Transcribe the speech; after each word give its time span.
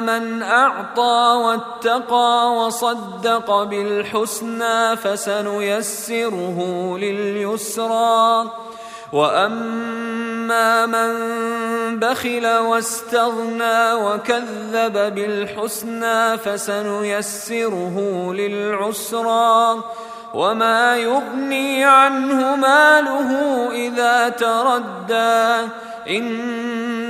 من 0.00 0.42
اعطى 0.42 1.40
واتقى 1.44 2.54
وصدق 2.56 3.62
بالحسنى 3.62 4.96
فسنيسره 4.96 6.58
لليسرى 6.98 8.50
واما 9.12 10.86
من 10.86 11.10
بخل 11.98 12.46
واستغنى 12.46 13.92
وكذب 13.92 15.14
بالحسنى 15.14 16.38
فسنيسره 16.38 17.96
للعسرى 18.32 19.84
وما 20.34 20.96
يغني 20.96 21.84
عنه 21.84 22.56
ماله 22.56 23.30
اذا 23.72 24.28
تردى 24.28 25.68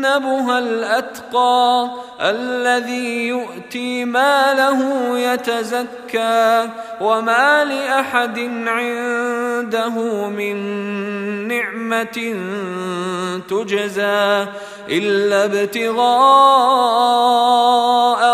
وسيجنبها 0.00 0.58
الأتقى 0.58 1.90
الذي 2.20 3.28
يؤتي 3.28 4.04
ماله 4.04 5.18
يتزكى 5.18 6.68
وما 7.00 7.64
لأحد 7.64 8.38
عنده 8.66 9.88
من 10.28 10.56
نعمة 11.48 12.36
تجزى 13.48 14.46
إلا 14.88 15.44
ابتغاء 15.44 16.00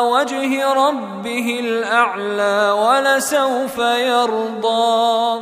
وجه 0.05 0.73
ربه 0.73 1.61
الأعلى 1.61 2.71
ولسوف 2.71 3.79
يرضى 3.79 5.41